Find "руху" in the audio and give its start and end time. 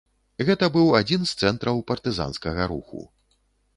2.73-3.07